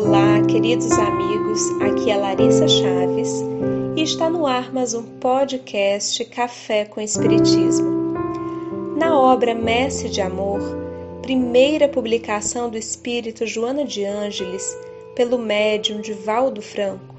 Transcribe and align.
Olá, 0.00 0.40
queridos 0.46 0.92
amigos, 0.92 1.60
aqui 1.82 2.08
é 2.08 2.16
Larissa 2.16 2.68
Chaves 2.68 3.32
e 3.96 4.02
está 4.02 4.30
no 4.30 4.46
ar 4.46 4.72
mais 4.72 4.94
um 4.94 5.02
podcast 5.02 6.24
Café 6.26 6.84
com 6.84 7.00
Espiritismo. 7.00 8.14
Na 8.96 9.18
obra 9.18 9.56
Messe 9.56 10.08
de 10.08 10.20
Amor, 10.20 10.60
primeira 11.20 11.88
publicação 11.88 12.70
do 12.70 12.78
espírito 12.78 13.44
Joana 13.44 13.84
de 13.84 14.04
Ângeles 14.04 14.72
pelo 15.16 15.36
médium 15.36 16.00
Divaldo 16.00 16.62
Franco, 16.62 17.16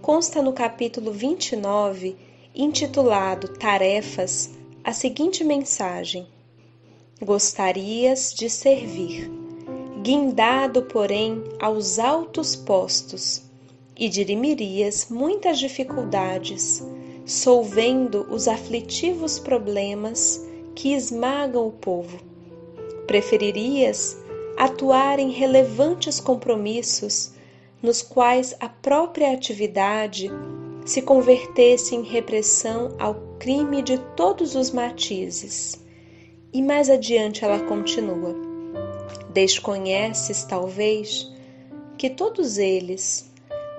consta 0.00 0.40
no 0.40 0.54
capítulo 0.54 1.12
29, 1.12 2.16
intitulado 2.54 3.48
Tarefas, 3.48 4.50
a 4.82 4.94
seguinte 4.94 5.44
mensagem: 5.44 6.26
Gostarias 7.20 8.32
de 8.32 8.48
servir 8.48 9.43
guindado, 10.04 10.82
porém, 10.82 11.42
aos 11.58 11.98
altos 11.98 12.54
postos, 12.54 13.40
e 13.96 14.06
dirimirias 14.06 15.06
muitas 15.08 15.58
dificuldades, 15.58 16.84
solvendo 17.24 18.26
os 18.30 18.46
aflitivos 18.46 19.38
problemas 19.38 20.46
que 20.74 20.92
esmagam 20.92 21.66
o 21.66 21.72
povo. 21.72 22.18
Preferirias 23.06 24.14
atuar 24.58 25.18
em 25.18 25.30
relevantes 25.30 26.20
compromissos 26.20 27.32
nos 27.82 28.02
quais 28.02 28.54
a 28.60 28.68
própria 28.68 29.32
atividade 29.32 30.30
se 30.84 31.00
convertesse 31.00 31.94
em 31.94 32.02
repressão 32.02 32.94
ao 32.98 33.14
crime 33.38 33.80
de 33.80 33.96
todos 34.14 34.54
os 34.54 34.70
matizes. 34.70 35.82
E 36.52 36.60
mais 36.60 36.90
adiante 36.90 37.42
ela 37.42 37.60
continua 37.60 38.43
Desconheces, 39.34 40.44
talvez, 40.44 41.28
que 41.98 42.08
todos 42.08 42.56
eles, 42.56 43.28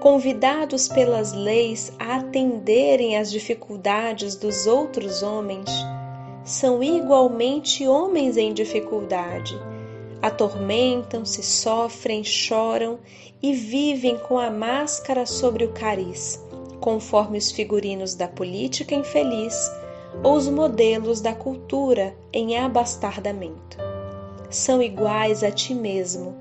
convidados 0.01 0.89
pelas 0.89 1.31
leis 1.31 1.93
a 1.97 2.17
atenderem 2.17 3.17
às 3.17 3.31
dificuldades 3.31 4.35
dos 4.35 4.67
outros 4.67 5.23
homens, 5.23 5.69
são 6.43 6.83
igualmente 6.83 7.87
homens 7.87 8.35
em 8.35 8.53
dificuldade. 8.53 9.57
Atormentam-se, 10.21 11.41
sofrem, 11.41 12.21
choram 12.21 12.99
e 13.41 13.53
vivem 13.53 14.17
com 14.17 14.37
a 14.37 14.49
máscara 14.49 15.25
sobre 15.25 15.63
o 15.63 15.71
cariz, 15.71 16.43
conforme 16.81 17.37
os 17.37 17.49
figurinos 17.49 18.13
da 18.13 18.27
política 18.27 18.93
infeliz 18.93 19.71
ou 20.21 20.33
os 20.33 20.49
modelos 20.49 21.21
da 21.21 21.33
cultura 21.33 22.13
em 22.33 22.57
abastardamento 22.57 23.84
são 24.49 24.81
iguais 24.81 25.43
a 25.43 25.51
ti 25.51 25.73
mesmo. 25.73 26.35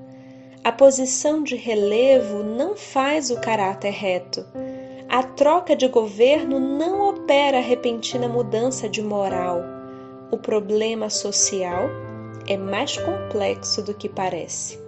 A 0.63 0.71
posição 0.71 1.43
de 1.43 1.55
relevo 1.55 2.43
não 2.43 2.75
faz 2.75 3.29
o 3.29 3.39
caráter 3.39 3.91
reto. 3.91 4.45
A 5.07 5.21
troca 5.21 5.75
de 5.75 5.87
governo 5.87 6.59
não 6.59 7.09
opera 7.09 7.59
a 7.59 7.61
repentina 7.61 8.27
mudança 8.27 8.89
de 8.89 9.01
moral. 9.01 9.59
O 10.31 10.37
problema 10.37 11.09
social 11.09 11.87
é 12.47 12.57
mais 12.57 12.97
complexo 12.97 13.83
do 13.83 13.93
que 13.93 14.09
parece. 14.09 14.79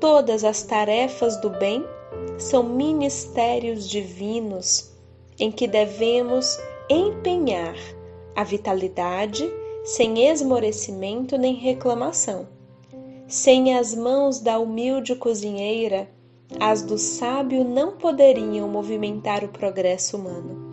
Todas 0.00 0.42
as 0.44 0.62
tarefas 0.62 1.36
do 1.40 1.50
bem 1.50 1.84
são 2.38 2.62
ministérios 2.62 3.88
divinos 3.88 4.92
em 5.38 5.50
que 5.50 5.66
devemos 5.66 6.58
empenhar 6.88 7.76
a 8.34 8.44
vitalidade 8.44 9.50
sem 9.84 10.26
esmorecimento 10.26 11.36
nem 11.36 11.56
reclamação. 11.56 12.48
Sem 13.28 13.76
as 13.76 13.94
mãos 13.94 14.40
da 14.40 14.58
humilde 14.58 15.14
cozinheira, 15.14 16.08
as 16.58 16.80
do 16.80 16.96
sábio 16.96 17.62
não 17.64 17.92
poderiam 17.92 18.66
movimentar 18.66 19.44
o 19.44 19.48
progresso 19.48 20.16
humano. 20.16 20.72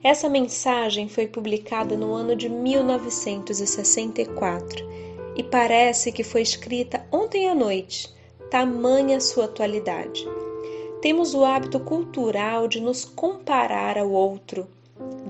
Essa 0.00 0.28
mensagem 0.28 1.08
foi 1.08 1.26
publicada 1.26 1.96
no 1.96 2.14
ano 2.14 2.36
de 2.36 2.48
1964 2.48 4.88
e 5.34 5.42
parece 5.42 6.12
que 6.12 6.22
foi 6.22 6.42
escrita 6.42 7.04
ontem 7.10 7.48
à 7.48 7.54
noite, 7.54 8.08
tamanha 8.48 9.20
sua 9.20 9.46
atualidade. 9.46 10.24
Temos 11.02 11.34
o 11.34 11.44
hábito 11.44 11.80
cultural 11.80 12.68
de 12.68 12.80
nos 12.80 13.04
comparar 13.04 13.98
ao 13.98 14.12
outro 14.12 14.68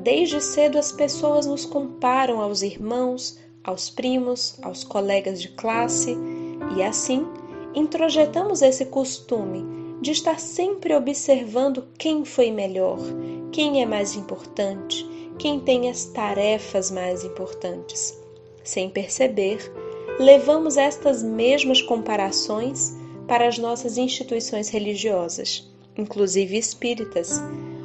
Desde 0.03 0.41
cedo 0.41 0.79
as 0.79 0.93
pessoas 0.93 1.47
nos 1.47 1.65
comparam 1.65 2.41
aos 2.41 2.63
irmãos, 2.63 3.39
aos 3.63 3.91
primos, 3.91 4.59
aos 4.63 4.83
colegas 4.85 5.43
de 5.43 5.49
classe 5.49 6.17
e 6.77 6.83
assim 6.83 7.27
introjetamos 7.75 8.63
esse 8.63 8.87
costume 8.87 9.65
de 10.01 10.13
estar 10.13 10.39
sempre 10.39 10.95
observando 10.95 11.87
quem 11.99 12.25
foi 12.25 12.51
melhor, 12.51 12.99
quem 13.53 13.83
é 13.83 13.87
mais 13.87 14.15
importante, 14.15 15.07
quem 15.39 15.61
tem 15.61 15.91
as 15.91 16.07
tarefas 16.07 16.91
mais 16.91 17.25
importantes. 17.25 18.19
Sem 18.63 18.89
perceber, 18.89 19.73
levamos 20.19 20.77
estas 20.77 21.23
mesmas 21.23 21.83
comparações 21.83 22.97
para 23.27 23.47
as 23.47 23.59
nossas 23.59 23.99
instituições 23.99 24.69
religiosas, 24.69 25.69
inclusive 25.97 26.57
espíritas, 26.57 27.41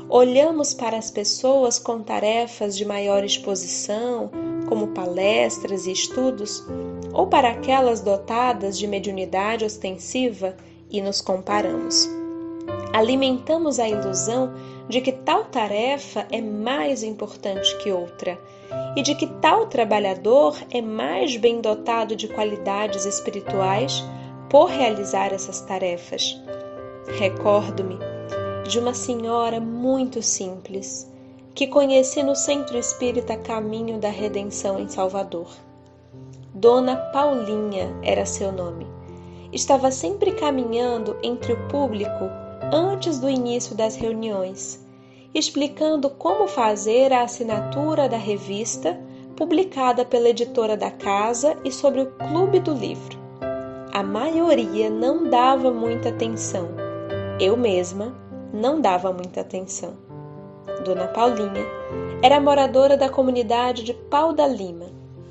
olhamos 0.09 0.74
para 0.74 0.97
as 0.97 1.09
pessoas 1.09 1.80
com 1.80 2.02
tarefas 2.02 2.78
de 2.78 2.86
maior 2.86 3.24
exposição, 3.24 4.30
como 4.68 4.88
palestras 4.88 5.86
e 5.86 5.91
estudos, 5.91 6.66
ou 7.14 7.28
para 7.28 7.50
aquelas 7.50 8.02
dotadas 8.02 8.78
de 8.78 8.88
mediunidade 8.88 9.66
ostensiva 9.66 10.56
e 10.90 11.02
nos 11.02 11.22
comparamos. 11.22 12.09
Alimentamos 12.94 13.80
a 13.80 13.90
ilusão 13.90 14.53
de 14.88 15.02
que 15.02 15.12
tal 15.12 15.46
tarefa 15.46 16.28
é 16.31 16.41
mais 16.41 17.03
importante 17.03 17.75
que 17.78 17.91
outra 17.91 18.40
e 18.96 19.02
de 19.02 19.16
que 19.16 19.28
tal 19.41 19.68
trabalhador 19.68 20.56
é 20.72 20.81
mais 20.81 21.35
bem 21.35 21.62
dotado 21.62 22.16
de 22.16 22.28
qualidades 22.28 23.06
espirituais 23.06 24.03
por 24.50 24.70
realizar 24.70 25.34
essas 25.34 25.62
tarefas. 25.62 26.40
Recordo-me 27.18 28.12
de 28.68 28.79
uma 28.79 28.94
senhora 28.94 29.59
muito 29.59 30.22
simples 30.22 31.12
que 31.53 31.68
conheci 31.68 32.24
no 32.24 32.35
Centro 32.35 32.78
Espírita 32.78 33.38
Caminho 33.38 34.00
da 34.00 34.09
Redenção 34.09 34.79
em 34.79 34.88
Salvador. 34.88 35.47
Dona 36.53 36.96
Paulinha 36.96 37.94
era 38.02 38.25
seu 38.25 38.52
nome. 38.52 38.88
Estava 39.52 39.91
sempre 39.91 40.31
caminhando 40.31 41.16
entre 41.22 41.53
o 41.53 41.68
público 41.68 42.25
antes 42.72 43.19
do 43.19 43.29
início 43.29 43.75
das 43.75 43.96
reuniões, 43.96 44.84
explicando 45.34 46.09
como 46.09 46.47
fazer 46.47 47.13
a 47.13 47.23
assinatura 47.23 48.09
da 48.09 48.18
revista 48.18 49.00
publicada 49.35 50.06
pela 50.06 50.29
editora 50.29 50.78
da 50.78 50.90
casa 50.90 51.57
e 51.63 51.72
sobre 51.72 52.02
o 52.02 52.12
Clube 52.13 52.59
do 52.59 52.73
Livro. 52.73 53.19
A 53.91 54.02
maioria 54.02 54.90
não 54.90 55.29
dava 55.29 55.72
muita 55.72 56.09
atenção. 56.09 56.69
Eu 57.40 57.56
mesma 57.56 58.22
não 58.53 58.80
dava 58.80 59.12
muita 59.12 59.41
atenção. 59.41 59.96
Dona 60.86 61.08
Paulinha 61.08 61.66
era 62.22 62.40
moradora 62.40 62.96
da 62.96 63.09
comunidade 63.09 63.84
de 63.84 63.94
Pau 63.94 64.32
da 64.32 64.47
Lima, 64.47 64.85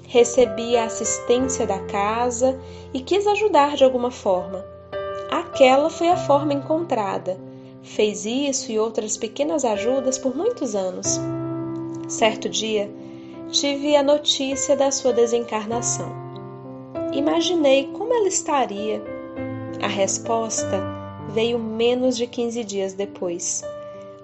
recebia 0.08 0.84
assistência 0.84 1.66
da 1.66 1.78
casa 1.78 2.58
e 2.92 3.00
quis 3.00 3.26
ajudar 3.26 3.76
de 3.76 3.84
alguma 3.84 4.10
forma. 4.10 4.64
Aquela 5.30 5.88
foi 5.88 6.08
a 6.08 6.16
forma 6.16 6.52
encontrada. 6.52 7.38
Fez 7.82 8.26
isso 8.26 8.70
e 8.70 8.78
outras 8.78 9.16
pequenas 9.16 9.64
ajudas 9.64 10.18
por 10.18 10.36
muitos 10.36 10.74
anos. 10.74 11.18
Certo 12.08 12.48
dia, 12.48 12.90
tive 13.50 13.96
a 13.96 14.02
notícia 14.02 14.76
da 14.76 14.90
sua 14.90 15.12
desencarnação. 15.12 16.12
Imaginei 17.12 17.88
como 17.92 18.12
ela 18.12 18.28
estaria. 18.28 19.02
A 19.82 19.88
resposta 19.88 20.91
veio 21.30 21.58
menos 21.58 22.16
de 22.16 22.26
15 22.26 22.64
dias 22.64 22.92
depois. 22.92 23.62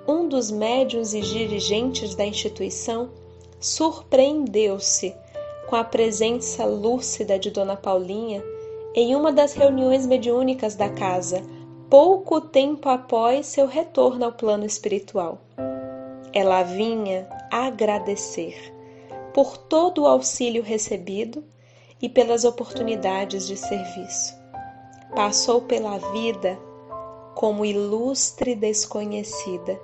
Um 0.07 0.29
dos 0.29 0.51
médiuns 0.51 1.15
e 1.15 1.21
dirigentes 1.21 2.15
da 2.15 2.25
instituição 2.25 3.11
surpreendeu-se 3.61 5.15
com 5.69 5.77
a 5.77 5.85
presença 5.85 6.65
lúcida 6.65 7.39
de 7.39 7.51
Dona 7.51 7.77
Paulinha 7.77 8.43
em 8.95 9.15
uma 9.15 9.33
das 9.33 9.53
reuniões 9.53 10.07
mediúnicas 10.07 10.75
da 10.75 10.89
casa, 10.89 11.43
pouco 11.91 12.41
tempo 12.41 12.89
após 12.89 13.47
seu 13.47 13.67
retorno 13.67 14.25
ao 14.25 14.33
plano 14.33 14.65
espiritual. 14.65 15.39
Ela 16.33 16.63
vinha 16.63 17.29
agradecer 17.51 18.75
por 19.35 19.57
todo 19.57 20.03
o 20.03 20.07
auxílio 20.07 20.63
recebido 20.63 21.45
e 22.01 22.09
pelas 22.09 22.45
oportunidades 22.45 23.47
de 23.47 23.57
serviço. 23.57 24.35
Passou 25.15 25.63
pela 25.63 25.99
vida 26.13 26.59
como 27.39 27.65
ilustre 27.65 28.57
desconhecida, 28.57 29.81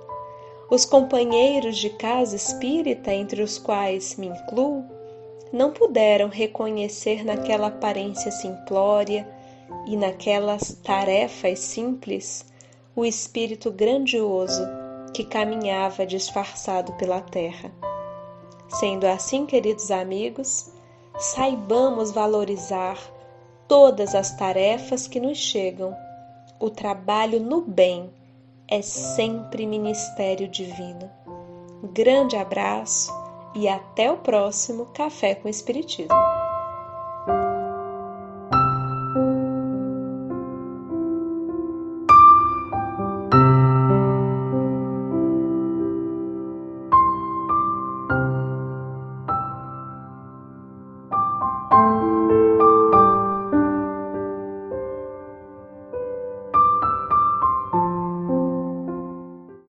Os 0.69 0.83
companheiros 0.83 1.77
de 1.77 1.89
casa 1.89 2.35
espírita, 2.35 3.13
entre 3.13 3.41
os 3.41 3.57
quais 3.57 4.17
me 4.17 4.27
incluo, 4.27 4.83
não 5.53 5.71
puderam 5.71 6.27
reconhecer 6.27 7.23
naquela 7.23 7.67
aparência 7.67 8.29
simplória 8.29 9.25
e 9.85 9.95
naquelas 9.95 10.73
tarefas 10.83 11.59
simples 11.59 12.43
o 12.93 13.05
espírito 13.05 13.71
grandioso 13.71 14.67
que 15.13 15.23
caminhava 15.23 16.05
disfarçado 16.05 16.91
pela 16.93 17.21
terra. 17.21 17.71
Sendo 18.67 19.05
assim, 19.05 19.45
queridos 19.45 19.91
amigos, 19.91 20.73
saibamos 21.17 22.11
valorizar 22.11 22.99
todas 23.65 24.13
as 24.13 24.35
tarefas 24.35 25.07
que 25.07 25.21
nos 25.21 25.37
chegam. 25.37 25.95
O 26.59 26.69
trabalho 26.69 27.39
no 27.39 27.61
bem 27.61 28.09
é 28.67 28.81
sempre 28.81 29.65
ministério 29.65 30.47
divino. 30.47 31.09
Grande 31.93 32.35
abraço 32.35 33.11
e 33.53 33.67
até 33.67 34.11
o 34.11 34.17
próximo 34.17 34.85
Café 34.87 35.35
com 35.35 35.47
Espiritismo. 35.47 36.34